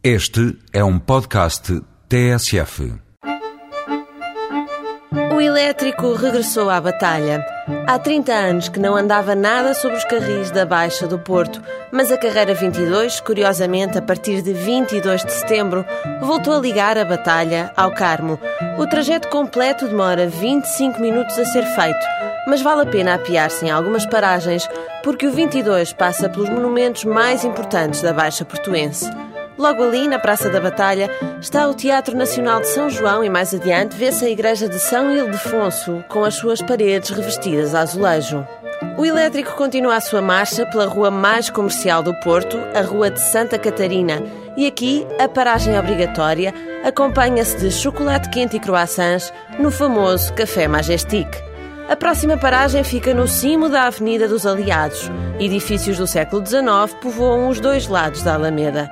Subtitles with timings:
[0.00, 2.94] Este é um podcast TSF.
[5.34, 7.44] O elétrico regressou à batalha.
[7.84, 12.12] Há 30 anos que não andava nada sobre os carris da Baixa do Porto, mas
[12.12, 15.84] a carreira 22, curiosamente a partir de 22 de setembro,
[16.20, 18.38] voltou a ligar a batalha ao Carmo.
[18.78, 22.06] O trajeto completo demora 25 minutos a ser feito,
[22.46, 24.68] mas vale a pena apiar-se em algumas paragens,
[25.02, 29.10] porque o 22 passa pelos monumentos mais importantes da Baixa Portuense.
[29.58, 31.10] Logo ali, na Praça da Batalha,
[31.40, 35.10] está o Teatro Nacional de São João e mais adiante vê-se a Igreja de São
[35.10, 38.46] Ildefonso, com as suas paredes revestidas a azulejo.
[38.96, 43.20] O elétrico continua a sua marcha pela rua mais comercial do Porto, a Rua de
[43.20, 44.22] Santa Catarina,
[44.56, 51.28] e aqui a paragem obrigatória acompanha-se de chocolate quente e croissants no famoso Café Majestic.
[51.88, 55.10] A próxima paragem fica no cimo da Avenida dos Aliados.
[55.40, 58.88] Edifícios do século XIX povoam os dois lados da Alameda.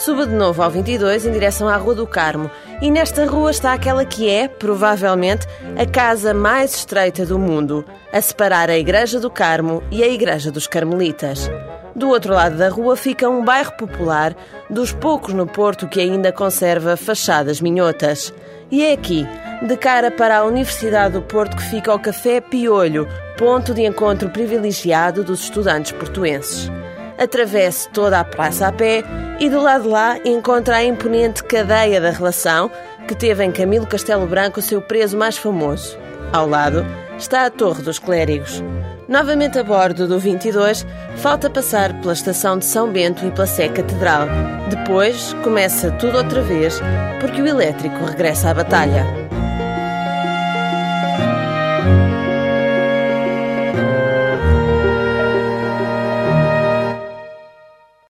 [0.00, 2.50] Suba de novo ao 22 em direção à Rua do Carmo
[2.80, 5.46] e nesta rua está aquela que é, provavelmente,
[5.78, 10.50] a casa mais estreita do mundo, a separar a Igreja do Carmo e a Igreja
[10.50, 11.50] dos Carmelitas.
[11.94, 14.34] Do outro lado da rua fica um bairro popular,
[14.70, 18.32] dos poucos no Porto que ainda conserva fachadas minhotas.
[18.70, 19.26] E é aqui,
[19.60, 24.30] de cara para a Universidade do Porto, que fica o Café Piolho, ponto de encontro
[24.30, 26.70] privilegiado dos estudantes portuenses
[27.20, 29.04] atravessa toda a praça a pé
[29.38, 32.70] e do lado de lá encontra a imponente cadeia da relação
[33.06, 35.98] que teve em Camilo Castelo Branco o seu preso mais famoso.
[36.32, 36.84] Ao lado
[37.18, 38.62] está a Torre dos Clérigos.
[39.08, 43.68] Novamente a bordo do 22, falta passar pela estação de São Bento e pela Sé
[43.68, 44.28] Catedral.
[44.68, 46.80] Depois começa tudo outra vez,
[47.20, 49.04] porque o elétrico regressa à batalha.